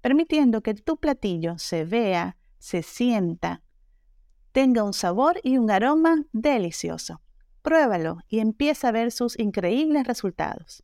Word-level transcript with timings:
permitiendo 0.00 0.62
que 0.62 0.74
tu 0.74 0.96
platillo 0.98 1.58
se 1.58 1.84
vea, 1.84 2.36
se 2.58 2.82
sienta, 2.82 3.62
tenga 4.52 4.82
un 4.82 4.92
sabor 4.92 5.40
y 5.42 5.58
un 5.58 5.70
aroma 5.70 6.24
delicioso. 6.32 7.20
Pruébalo 7.62 8.18
y 8.28 8.38
empieza 8.38 8.88
a 8.88 8.92
ver 8.92 9.12
sus 9.12 9.38
increíbles 9.38 10.06
resultados. 10.06 10.82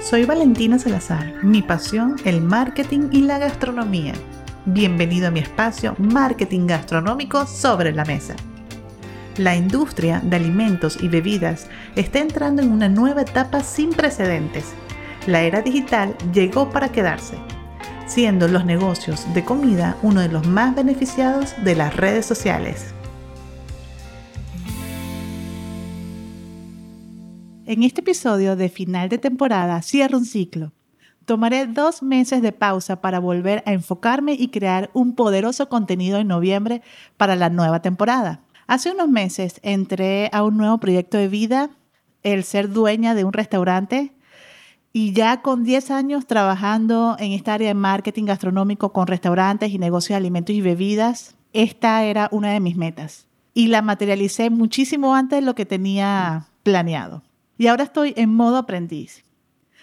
Soy 0.00 0.24
Valentina 0.26 0.78
Salazar, 0.78 1.42
mi 1.44 1.62
pasión 1.62 2.16
el 2.24 2.40
marketing 2.40 3.08
y 3.12 3.22
la 3.22 3.38
gastronomía. 3.38 4.12
Bienvenido 4.66 5.28
a 5.28 5.30
mi 5.30 5.40
espacio 5.40 5.94
Marketing 5.98 6.66
Gastronómico 6.66 7.46
sobre 7.46 7.92
la 7.92 8.04
Mesa. 8.04 8.36
La 9.38 9.56
industria 9.56 10.20
de 10.20 10.36
alimentos 10.36 11.02
y 11.02 11.08
bebidas 11.08 11.68
está 11.96 12.18
entrando 12.18 12.62
en 12.62 12.70
una 12.70 12.88
nueva 12.88 13.22
etapa 13.22 13.60
sin 13.60 13.90
precedentes. 13.90 14.74
La 15.26 15.42
era 15.42 15.62
digital 15.62 16.16
llegó 16.32 16.70
para 16.70 16.90
quedarse, 16.90 17.36
siendo 18.06 18.48
los 18.48 18.64
negocios 18.64 19.32
de 19.34 19.44
comida 19.44 19.96
uno 20.02 20.20
de 20.20 20.28
los 20.28 20.48
más 20.48 20.74
beneficiados 20.74 21.54
de 21.62 21.76
las 21.76 21.96
redes 21.96 22.26
sociales. 22.26 22.92
En 27.66 27.84
este 27.84 28.00
episodio 28.00 28.56
de 28.56 28.68
final 28.68 29.08
de 29.08 29.18
temporada 29.18 29.80
cierro 29.82 30.18
un 30.18 30.24
ciclo. 30.24 30.72
Tomaré 31.24 31.66
dos 31.66 32.02
meses 32.02 32.42
de 32.42 32.50
pausa 32.50 33.00
para 33.00 33.20
volver 33.20 33.62
a 33.64 33.72
enfocarme 33.72 34.32
y 34.32 34.48
crear 34.48 34.90
un 34.92 35.14
poderoso 35.14 35.68
contenido 35.68 36.18
en 36.18 36.26
noviembre 36.26 36.82
para 37.16 37.36
la 37.36 37.48
nueva 37.48 37.80
temporada. 37.80 38.40
Hace 38.66 38.90
unos 38.90 39.08
meses 39.08 39.60
entré 39.62 40.30
a 40.32 40.42
un 40.42 40.56
nuevo 40.56 40.78
proyecto 40.78 41.16
de 41.16 41.28
vida, 41.28 41.70
el 42.24 42.42
ser 42.42 42.70
dueña 42.70 43.14
de 43.14 43.22
un 43.22 43.32
restaurante, 43.32 44.12
y 44.92 45.12
ya 45.12 45.42
con 45.42 45.64
10 45.64 45.90
años 45.90 46.26
trabajando 46.26 47.16
en 47.18 47.32
esta 47.32 47.54
área 47.54 47.68
de 47.68 47.74
marketing 47.74 48.24
gastronómico 48.24 48.92
con 48.92 49.06
restaurantes 49.06 49.70
y 49.70 49.78
negocios 49.78 50.10
de 50.10 50.16
alimentos 50.16 50.54
y 50.54 50.60
bebidas, 50.60 51.36
esta 51.52 52.04
era 52.04 52.28
una 52.32 52.50
de 52.50 52.60
mis 52.60 52.76
metas. 52.76 53.26
Y 53.54 53.68
la 53.68 53.82
materialicé 53.82 54.50
muchísimo 54.50 55.14
antes 55.14 55.40
de 55.40 55.46
lo 55.46 55.54
que 55.54 55.66
tenía 55.66 56.46
planeado 56.62 57.22
y 57.58 57.68
ahora 57.68 57.84
estoy 57.84 58.14
en 58.16 58.34
modo 58.34 58.56
aprendiz. 58.56 59.24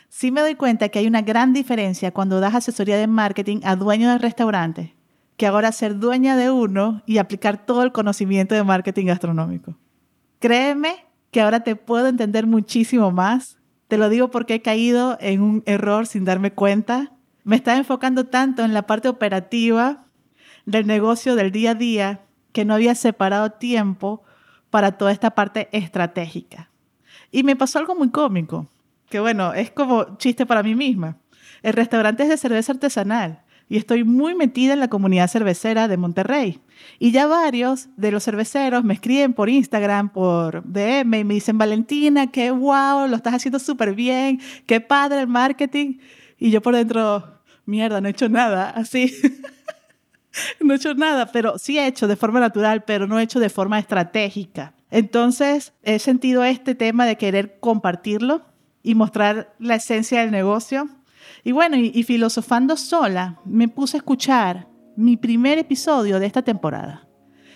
Sí 0.09 0.31
me 0.31 0.41
doy 0.41 0.55
cuenta 0.55 0.89
que 0.89 0.99
hay 0.99 1.07
una 1.07 1.21
gran 1.21 1.53
diferencia 1.53 2.11
cuando 2.11 2.39
das 2.39 2.55
asesoría 2.55 2.97
de 2.97 3.07
marketing 3.07 3.61
a 3.63 3.75
dueños 3.75 4.11
de 4.11 4.17
restaurantes 4.17 4.89
que 5.37 5.47
ahora 5.47 5.71
ser 5.71 5.97
dueña 5.97 6.35
de 6.35 6.51
uno 6.51 7.01
y 7.05 7.19
aplicar 7.19 7.65
todo 7.65 7.83
el 7.83 7.93
conocimiento 7.93 8.53
de 8.53 8.65
marketing 8.65 9.05
gastronómico. 9.05 9.77
Créeme 10.39 11.05
que 11.31 11.39
ahora 11.39 11.61
te 11.61 11.77
puedo 11.77 12.07
entender 12.07 12.45
muchísimo 12.45 13.11
más. 13.11 13.57
Te 13.89 13.97
lo 13.97 14.07
digo 14.09 14.29
porque 14.29 14.53
he 14.53 14.61
caído 14.61 15.17
en 15.19 15.41
un 15.41 15.63
error 15.65 16.05
sin 16.05 16.23
darme 16.23 16.51
cuenta. 16.53 17.11
Me 17.43 17.55
estaba 17.55 17.75
enfocando 17.75 18.27
tanto 18.27 18.63
en 18.63 18.75
la 18.75 18.83
parte 18.83 19.09
operativa 19.09 20.05
del 20.67 20.85
negocio 20.85 21.35
del 21.35 21.51
día 21.51 21.71
a 21.71 21.75
día 21.75 22.21
que 22.51 22.65
no 22.65 22.75
había 22.75 22.93
separado 22.93 23.53
tiempo 23.53 24.23
para 24.69 24.91
toda 24.91 25.11
esta 25.11 25.31
parte 25.31 25.69
estratégica. 25.71 26.69
Y 27.31 27.41
me 27.41 27.55
pasó 27.55 27.79
algo 27.79 27.95
muy 27.95 28.11
cómico, 28.11 28.67
que 29.09 29.19
bueno, 29.19 29.53
es 29.53 29.71
como 29.71 30.17
chiste 30.17 30.45
para 30.45 30.61
mí 30.61 30.75
misma. 30.75 31.17
El 31.63 31.73
restaurante 31.73 32.21
es 32.21 32.29
de 32.29 32.37
cerveza 32.37 32.73
artesanal 32.73 33.41
y 33.69 33.77
estoy 33.77 34.03
muy 34.03 34.33
metida 34.33 34.73
en 34.73 34.79
la 34.79 34.87
comunidad 34.87 35.29
cervecera 35.29 35.87
de 35.87 35.95
Monterrey. 35.95 36.59
Y 36.97 37.11
ya 37.11 37.27
varios 37.27 37.89
de 37.95 38.11
los 38.11 38.23
cerveceros 38.23 38.83
me 38.83 38.95
escriben 38.95 39.33
por 39.33 39.47
Instagram, 39.47 40.09
por 40.09 40.63
DM 40.65 41.19
y 41.19 41.23
me 41.23 41.33
dicen, 41.35 41.59
Valentina, 41.59 42.27
qué 42.31 42.49
wow, 42.49 43.07
lo 43.07 43.15
estás 43.15 43.35
haciendo 43.35 43.59
súper 43.59 43.93
bien, 43.93 44.41
qué 44.65 44.81
padre 44.81 45.21
el 45.21 45.27
marketing. 45.27 45.99
Y 46.39 46.49
yo 46.49 46.61
por 46.61 46.75
dentro, 46.75 47.41
mierda, 47.65 48.01
no 48.01 48.07
he 48.07 48.11
hecho 48.11 48.27
nada, 48.27 48.71
así. 48.71 49.13
no 50.59 50.73
he 50.73 50.77
hecho 50.77 50.95
nada, 50.95 51.31
pero 51.31 51.59
sí 51.59 51.77
he 51.77 51.85
hecho 51.85 52.07
de 52.07 52.15
forma 52.15 52.39
natural, 52.39 52.83
pero 52.85 53.05
no 53.05 53.19
he 53.19 53.23
hecho 53.23 53.39
de 53.39 53.49
forma 53.49 53.77
estratégica. 53.77 54.73
Entonces, 54.89 55.73
he 55.83 55.99
sentido 55.99 56.43
este 56.43 56.73
tema 56.73 57.05
de 57.05 57.17
querer 57.17 57.59
compartirlo 57.59 58.41
y 58.81 58.95
mostrar 58.95 59.53
la 59.59 59.75
esencia 59.75 60.21
del 60.21 60.31
negocio. 60.31 60.89
Y 61.43 61.51
bueno, 61.51 61.77
y, 61.77 62.03
filosofando 62.03 62.75
sola, 62.75 63.39
me 63.45 63.67
puse 63.67 63.97
a 63.97 63.99
escuchar 63.99 64.67
mi 64.95 65.17
primer 65.17 65.57
episodio 65.57 66.19
de 66.19 66.25
esta 66.25 66.41
temporada. 66.41 67.07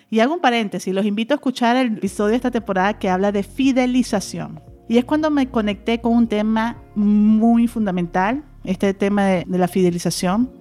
Y 0.09 0.19
hago 0.19 0.35
un 0.35 0.39
paréntesis, 0.39 0.93
los 0.93 1.05
invito 1.05 1.33
a 1.33 1.35
escuchar 1.35 1.75
el 1.75 1.97
episodio 1.97 2.31
de 2.31 2.35
esta 2.37 2.51
temporada 2.51 2.97
que 2.99 3.09
habla 3.09 3.31
de 3.31 3.43
fidelización. 3.43 4.61
Y 4.87 4.97
es 4.97 5.05
cuando 5.05 5.29
me 5.31 5.49
conecté 5.49 6.01
con 6.01 6.13
un 6.13 6.27
tema 6.27 6.77
muy 6.95 7.67
fundamental, 7.67 8.43
este 8.63 8.93
tema 8.93 9.25
de 9.25 9.57
la 9.57 9.67
fidelización. 9.67 10.51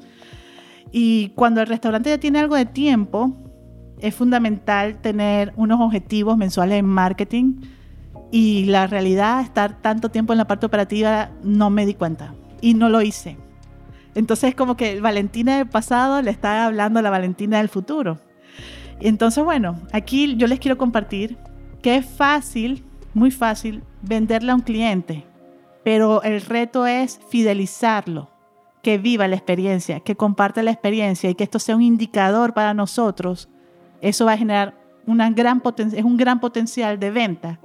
Y 0.90 1.30
cuando 1.30 1.60
el 1.60 1.66
restaurante 1.66 2.10
ya 2.10 2.18
tiene 2.18 2.40
algo 2.40 2.56
de 2.56 2.66
tiempo, 2.66 3.36
es 4.00 4.14
fundamental 4.14 5.00
tener 5.00 5.52
unos 5.56 5.80
objetivos 5.80 6.36
mensuales 6.36 6.78
en 6.78 6.86
marketing 6.86 7.60
y 8.32 8.64
la 8.64 8.86
realidad, 8.86 9.42
estar 9.42 9.80
tanto 9.80 10.08
tiempo 10.08 10.32
en 10.32 10.38
la 10.38 10.46
parte 10.46 10.66
operativa, 10.66 11.30
no 11.42 11.70
me 11.70 11.86
di 11.86 11.94
cuenta 11.94 12.34
y 12.62 12.72
no 12.72 12.88
lo 12.88 13.02
hice. 13.02 13.36
Entonces 14.14 14.54
como 14.54 14.78
que 14.78 15.00
Valentina 15.02 15.58
del 15.58 15.68
pasado 15.68 16.22
le 16.22 16.30
está 16.30 16.64
hablando 16.64 16.98
a 16.98 17.02
la 17.02 17.10
Valentina 17.10 17.58
del 17.58 17.68
futuro. 17.68 18.18
Entonces 19.00 19.44
bueno, 19.44 19.78
aquí 19.92 20.36
yo 20.36 20.46
les 20.46 20.58
quiero 20.58 20.78
compartir 20.78 21.36
que 21.82 21.96
es 21.96 22.06
fácil, 22.06 22.82
muy 23.12 23.30
fácil, 23.30 23.82
venderle 24.00 24.52
a 24.52 24.54
un 24.54 24.60
cliente, 24.62 25.26
pero 25.84 26.22
el 26.22 26.40
reto 26.40 26.86
es 26.86 27.20
fidelizarlo, 27.28 28.30
que 28.82 28.96
viva 28.96 29.28
la 29.28 29.36
experiencia, 29.36 30.00
que 30.00 30.16
comparte 30.16 30.62
la 30.62 30.70
experiencia 30.70 31.28
y 31.28 31.34
que 31.34 31.44
esto 31.44 31.58
sea 31.58 31.76
un 31.76 31.82
indicador 31.82 32.54
para 32.54 32.72
nosotros 32.72 33.50
eso 34.02 34.26
va 34.26 34.32
a 34.32 34.36
generar 34.36 34.74
una 35.06 35.30
gran 35.30 35.62
es 35.76 36.04
un 36.04 36.16
gran 36.16 36.40
potencial 36.40 36.98
de 36.98 37.10
venta 37.10 37.60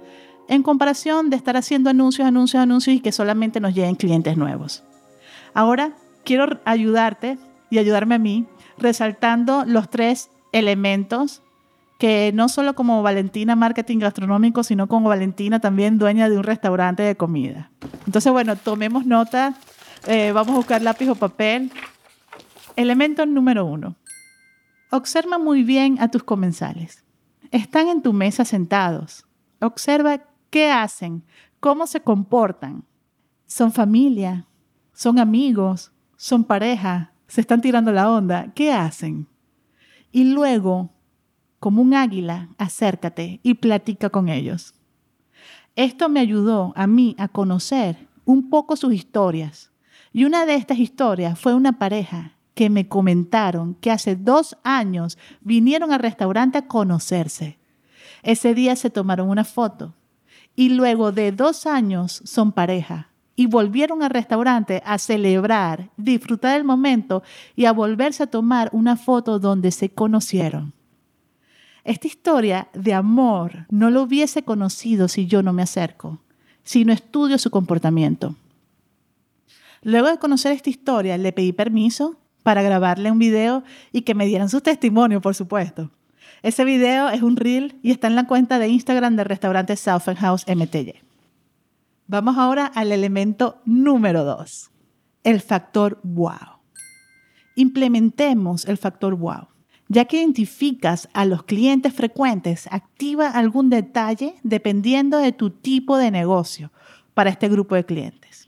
en 0.47 0.63
comparación 0.63 1.29
de 1.29 1.35
estar 1.35 1.57
haciendo 1.57 1.89
anuncios, 1.89 2.27
anuncios, 2.27 2.61
anuncios 2.61 2.95
y 2.95 2.99
que 2.99 3.11
solamente 3.11 3.59
nos 3.59 3.73
lleguen 3.73 3.95
clientes 3.95 4.37
nuevos. 4.37 4.83
Ahora 5.53 5.93
quiero 6.23 6.59
ayudarte 6.65 7.37
y 7.69 7.79
ayudarme 7.79 8.15
a 8.15 8.19
mí 8.19 8.45
resaltando 8.77 9.65
los 9.65 9.89
tres 9.89 10.29
elementos 10.51 11.41
que 11.99 12.31
no 12.33 12.47
solo 12.47 12.75
como 12.75 13.01
Valentina 13.01 13.55
Marketing 13.55 13.97
Gastronómico, 13.97 14.63
sino 14.63 14.87
como 14.87 15.09
Valentina 15.09 15.59
también 15.59 15.97
dueña 15.97 16.29
de 16.29 16.37
un 16.37 16.43
restaurante 16.43 17.01
de 17.01 17.15
comida. 17.15 17.71
Entonces, 18.05 18.31
bueno, 18.31 18.55
tomemos 18.55 19.05
nota, 19.05 19.55
eh, 20.05 20.31
vamos 20.31 20.53
a 20.53 20.57
buscar 20.57 20.81
lápiz 20.83 21.09
o 21.09 21.15
papel. 21.15 21.71
Elemento 22.75 23.25
número 23.25 23.65
uno, 23.65 23.95
Observa 24.89 25.37
muy 25.37 25.63
bien 25.63 25.99
a 25.99 26.09
tus 26.09 26.23
comensales. 26.23 27.03
Están 27.51 27.89
en 27.89 28.01
tu 28.01 28.13
mesa 28.13 28.45
sentados. 28.45 29.25
Observa 29.59 30.21
qué 30.49 30.71
hacen, 30.71 31.23
cómo 31.59 31.87
se 31.87 32.01
comportan. 32.01 32.83
Son 33.45 33.71
familia, 33.71 34.47
son 34.93 35.19
amigos, 35.19 35.91
son 36.15 36.43
pareja, 36.43 37.13
se 37.27 37.41
están 37.41 37.61
tirando 37.61 37.91
la 37.91 38.11
onda. 38.11 38.51
¿Qué 38.53 38.71
hacen? 38.71 39.27
Y 40.11 40.25
luego, 40.33 40.89
como 41.59 41.81
un 41.81 41.93
águila, 41.93 42.49
acércate 42.57 43.39
y 43.43 43.55
platica 43.55 44.09
con 44.09 44.29
ellos. 44.29 44.73
Esto 45.75 46.09
me 46.09 46.19
ayudó 46.19 46.73
a 46.75 46.87
mí 46.87 47.15
a 47.19 47.27
conocer 47.27 48.07
un 48.25 48.49
poco 48.49 48.75
sus 48.75 48.93
historias. 48.93 49.71
Y 50.11 50.25
una 50.25 50.45
de 50.45 50.55
estas 50.55 50.79
historias 50.79 51.39
fue 51.39 51.53
una 51.53 51.77
pareja 51.77 52.33
que 52.55 52.71
me 52.71 52.87
comentaron 52.87 53.75
que 53.75 53.91
hace 53.91 54.15
dos 54.15 54.57
años 54.63 55.17
vinieron 55.41 55.91
al 55.91 55.99
restaurante 55.99 56.57
a 56.57 56.67
conocerse. 56.67 57.59
Ese 58.23 58.55
día 58.55 58.75
se 58.75 58.89
tomaron 58.89 59.29
una 59.29 59.43
foto 59.43 59.93
y 60.57 60.69
luego 60.69 61.11
de 61.13 61.31
dos 61.31 61.67
años 61.67 62.19
son 62.25 62.51
pareja 62.51 63.11
y 63.35 63.45
volvieron 63.45 64.01
al 64.01 64.09
restaurante 64.09 64.81
a 64.83 64.97
celebrar, 64.97 65.91
disfrutar 65.95 66.57
el 66.57 66.63
momento 66.63 67.21
y 67.55 67.65
a 67.65 67.71
volverse 67.71 68.23
a 68.23 68.27
tomar 68.27 68.69
una 68.73 68.97
foto 68.97 69.37
donde 69.37 69.71
se 69.71 69.89
conocieron. 69.89 70.73
Esta 71.83 72.07
historia 72.07 72.69
de 72.73 72.95
amor 72.95 73.67
no 73.69 73.91
lo 73.91 74.01
hubiese 74.01 74.41
conocido 74.41 75.07
si 75.07 75.27
yo 75.27 75.43
no 75.43 75.53
me 75.53 75.61
acerco, 75.61 76.19
si 76.63 76.83
no 76.83 76.91
estudio 76.91 77.37
su 77.37 77.51
comportamiento. 77.51 78.35
Luego 79.83 80.09
de 80.09 80.17
conocer 80.17 80.53
esta 80.53 80.71
historia, 80.71 81.19
le 81.19 81.33
pedí 81.33 81.53
permiso 81.53 82.17
para 82.41 82.63
grabarle 82.63 83.11
un 83.11 83.19
video 83.19 83.63
y 83.91 84.01
que 84.01 84.15
me 84.15 84.25
dieran 84.25 84.49
su 84.49 84.61
testimonio, 84.61 85.21
por 85.21 85.35
supuesto. 85.35 85.91
Ese 86.43 86.65
video 86.65 87.09
es 87.09 87.23
un 87.23 87.35
reel 87.35 87.79
y 87.81 87.91
está 87.91 88.07
en 88.07 88.15
la 88.15 88.27
cuenta 88.27 88.59
de 88.59 88.67
Instagram 88.67 89.15
del 89.15 89.25
restaurante 89.25 89.75
Southern 89.75 90.17
House 90.17 90.45
MTY. 90.47 90.93
Vamos 92.07 92.37
ahora 92.37 92.67
al 92.67 92.91
elemento 92.91 93.61
número 93.65 94.23
2, 94.23 94.71
el 95.23 95.41
factor 95.41 95.99
wow. 96.03 96.61
Implementemos 97.55 98.65
el 98.65 98.77
factor 98.77 99.15
wow. 99.15 99.47
Ya 99.89 100.05
que 100.05 100.17
identificas 100.17 101.09
a 101.13 101.25
los 101.25 101.43
clientes 101.43 101.93
frecuentes, 101.93 102.67
activa 102.71 103.29
algún 103.29 103.69
detalle 103.69 104.35
dependiendo 104.43 105.17
de 105.17 105.31
tu 105.31 105.49
tipo 105.49 105.97
de 105.97 106.11
negocio 106.11 106.71
para 107.13 107.29
este 107.29 107.49
grupo 107.49 107.73
de 107.75 107.85
clientes. 107.85 108.46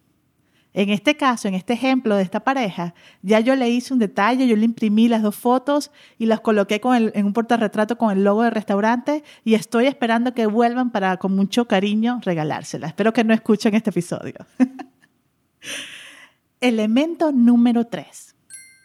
En 0.74 0.92
este 0.92 1.18
caso, 1.18 1.48
en 1.48 1.56
este 1.56 1.74
ejemplo 1.74 2.16
de 2.16 2.22
esta 2.22 2.42
pareja, 2.42 2.94
ya 3.24 3.40
yo 3.40 3.56
le 3.56 3.70
hice 3.70 3.92
un 3.92 4.00
detalle, 4.00 4.48
yo 4.48 4.56
le 4.56 4.66
imprimí 4.66 5.08
las 5.08 5.24
dos 5.24 5.36
fotos 5.36 5.92
y 6.20 6.28
las 6.28 6.42
coloqué 6.42 6.80
en 6.84 7.26
un 7.26 7.34
portarretrato 7.34 7.98
con 7.98 8.16
el 8.16 8.24
logo 8.24 8.44
del 8.44 8.52
restaurante 8.52 9.24
y 9.44 9.56
estoy 9.56 9.88
esperando 9.88 10.36
que 10.36 10.46
vuelvan 10.46 10.92
para 10.92 11.18
con 11.18 11.36
mucho 11.36 11.68
cariño 11.68 12.20
regalárselas. 12.24 12.90
Espero 12.90 13.14
que 13.14 13.24
no 13.24 13.34
escuchen 13.34 13.74
este 13.74 13.90
episodio. 13.90 14.36
Elemento 16.62 17.32
número 17.32 17.88
3. 17.88 18.36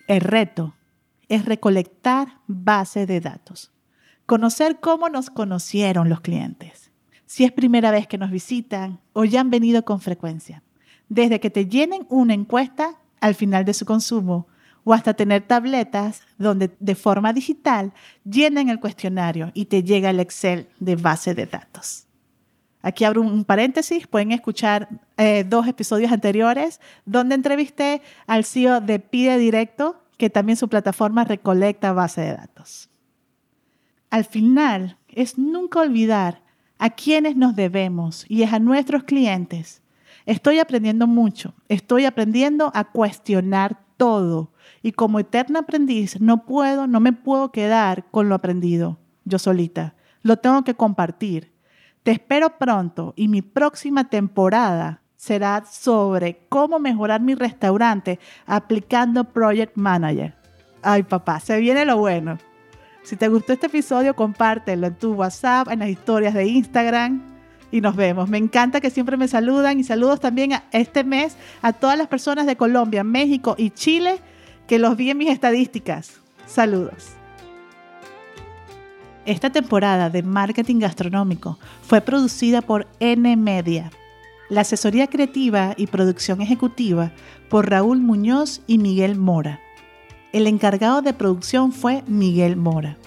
El 0.08 0.22
reto 0.22 0.74
es 1.28 1.44
recolectar 1.44 2.38
base 2.46 3.04
de 3.04 3.20
datos. 3.20 3.72
Conocer 4.24 4.80
cómo 4.80 5.10
nos 5.10 5.28
conocieron 5.28 6.08
los 6.08 6.22
clientes. 6.22 6.90
Si 7.26 7.44
es 7.44 7.52
primera 7.52 7.90
vez 7.90 8.06
que 8.06 8.16
nos 8.16 8.30
visitan 8.30 9.00
o 9.12 9.26
ya 9.26 9.40
han 9.40 9.50
venido 9.50 9.84
con 9.84 10.00
frecuencia 10.00 10.63
desde 11.08 11.40
que 11.40 11.50
te 11.50 11.66
llenen 11.66 12.06
una 12.08 12.34
encuesta 12.34 12.98
al 13.20 13.34
final 13.34 13.64
de 13.64 13.74
su 13.74 13.84
consumo 13.84 14.46
o 14.84 14.92
hasta 14.92 15.14
tener 15.14 15.42
tabletas 15.42 16.22
donde 16.38 16.70
de 16.78 16.94
forma 16.94 17.32
digital 17.32 17.92
llenen 18.24 18.68
el 18.68 18.80
cuestionario 18.80 19.50
y 19.54 19.66
te 19.66 19.82
llega 19.82 20.10
el 20.10 20.20
Excel 20.20 20.68
de 20.78 20.96
base 20.96 21.34
de 21.34 21.46
datos. 21.46 22.06
Aquí 22.82 23.04
abro 23.04 23.22
un 23.22 23.44
paréntesis, 23.46 24.06
pueden 24.06 24.32
escuchar 24.32 24.88
eh, 25.16 25.44
dos 25.48 25.66
episodios 25.66 26.12
anteriores 26.12 26.80
donde 27.06 27.34
entrevisté 27.34 28.02
al 28.26 28.44
CEO 28.44 28.82
de 28.82 28.98
Pide 28.98 29.38
Directo, 29.38 30.02
que 30.18 30.28
también 30.28 30.58
su 30.58 30.68
plataforma 30.68 31.24
recolecta 31.24 31.94
base 31.94 32.20
de 32.20 32.34
datos. 32.34 32.90
Al 34.10 34.26
final, 34.26 34.98
es 35.08 35.38
nunca 35.38 35.80
olvidar 35.80 36.42
a 36.78 36.90
quienes 36.90 37.36
nos 37.36 37.56
debemos 37.56 38.26
y 38.28 38.42
es 38.42 38.52
a 38.52 38.58
nuestros 38.58 39.04
clientes 39.04 39.80
Estoy 40.26 40.58
aprendiendo 40.58 41.06
mucho, 41.06 41.54
estoy 41.68 42.06
aprendiendo 42.06 42.70
a 42.74 42.84
cuestionar 42.84 43.78
todo 43.96 44.52
y 44.82 44.92
como 44.92 45.18
eterna 45.18 45.60
aprendiz 45.60 46.20
no 46.20 46.46
puedo, 46.46 46.86
no 46.86 47.00
me 47.00 47.12
puedo 47.12 47.52
quedar 47.52 48.06
con 48.10 48.28
lo 48.28 48.34
aprendido 48.34 48.98
yo 49.24 49.38
solita. 49.38 49.94
Lo 50.22 50.38
tengo 50.38 50.64
que 50.64 50.74
compartir. 50.74 51.52
Te 52.02 52.12
espero 52.12 52.58
pronto 52.58 53.12
y 53.16 53.28
mi 53.28 53.42
próxima 53.42 54.08
temporada 54.08 55.02
será 55.16 55.64
sobre 55.64 56.46
cómo 56.48 56.78
mejorar 56.78 57.20
mi 57.20 57.34
restaurante 57.34 58.18
aplicando 58.46 59.24
Project 59.24 59.76
Manager. 59.76 60.34
Ay, 60.82 61.02
papá, 61.02 61.40
se 61.40 61.58
viene 61.58 61.84
lo 61.84 61.96
bueno. 61.96 62.38
Si 63.02 63.16
te 63.16 63.28
gustó 63.28 63.54
este 63.54 63.66
episodio, 63.66 64.14
compártelo 64.14 64.86
en 64.86 64.94
tu 64.94 65.14
WhatsApp, 65.14 65.68
en 65.70 65.80
las 65.80 65.88
historias 65.88 66.34
de 66.34 66.46
Instagram 66.46 67.33
y 67.74 67.80
nos 67.80 67.96
vemos. 67.96 68.28
Me 68.28 68.38
encanta 68.38 68.80
que 68.80 68.88
siempre 68.88 69.16
me 69.16 69.26
saludan 69.26 69.80
y 69.80 69.82
saludos 69.82 70.20
también 70.20 70.52
este 70.70 71.02
mes 71.02 71.36
a 71.60 71.72
todas 71.72 71.98
las 71.98 72.06
personas 72.06 72.46
de 72.46 72.56
Colombia, 72.56 73.02
México 73.02 73.56
y 73.58 73.70
Chile 73.70 74.20
que 74.68 74.78
los 74.78 74.96
vi 74.96 75.10
en 75.10 75.18
mis 75.18 75.28
estadísticas. 75.28 76.20
Saludos. 76.46 77.08
Esta 79.26 79.50
temporada 79.50 80.08
de 80.08 80.22
marketing 80.22 80.78
gastronómico 80.78 81.58
fue 81.82 82.00
producida 82.00 82.62
por 82.62 82.86
N 83.00 83.36
Media. 83.36 83.90
La 84.50 84.60
asesoría 84.60 85.08
creativa 85.08 85.74
y 85.76 85.88
producción 85.88 86.42
ejecutiva 86.42 87.10
por 87.50 87.70
Raúl 87.70 87.98
Muñoz 87.98 88.60
y 88.68 88.78
Miguel 88.78 89.16
Mora. 89.18 89.58
El 90.32 90.46
encargado 90.46 91.02
de 91.02 91.12
producción 91.12 91.72
fue 91.72 92.04
Miguel 92.06 92.54
Mora. 92.54 92.98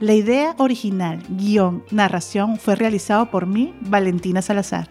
La 0.00 0.14
idea 0.14 0.54
original, 0.58 1.20
guion, 1.28 1.82
narración 1.90 2.56
fue 2.56 2.76
realizado 2.76 3.32
por 3.32 3.46
mí, 3.46 3.74
Valentina 3.80 4.42
Salazar. 4.42 4.88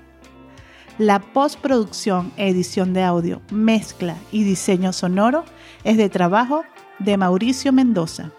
La 0.98 1.20
postproducción, 1.20 2.34
edición 2.36 2.92
de 2.92 3.04
audio, 3.04 3.42
mezcla 3.50 4.18
y 4.34 4.44
diseño 4.44 4.92
sonoro 4.92 5.46
es 5.86 5.96
de 5.96 6.10
trabajo 6.10 6.64
de 7.00 7.16
Mauricio 7.16 7.72
Mendoza. 7.72 8.32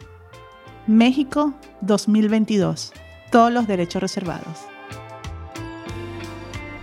México 0.87 1.55
2022. 1.81 2.93
Todos 3.31 3.50
los 3.50 3.67
derechos 3.67 4.03
reservados. 4.03 4.67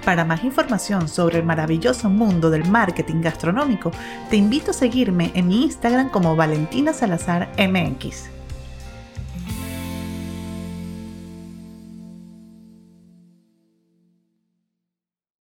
Para 0.03 0.25
más 0.25 0.43
información 0.43 1.07
sobre 1.07 1.39
el 1.39 1.45
maravilloso 1.45 2.09
mundo 2.09 2.49
del 2.49 2.67
marketing 2.67 3.21
gastronómico, 3.21 3.91
te 4.31 4.37
invito 4.37 4.71
a 4.71 4.73
seguirme 4.73 5.31
en 5.35 5.47
mi 5.47 5.61
Instagram 5.63 6.09
como 6.09 6.35
Valentina 6.35 6.91
Salazar 6.91 7.51
MX. 7.59 8.34